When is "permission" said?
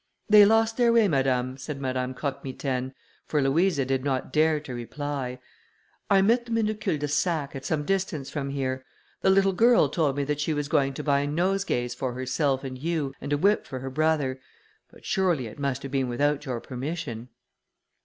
16.59-17.29